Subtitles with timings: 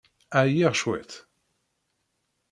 [0.43, 1.11] Ɛyiɣ cwiṭ.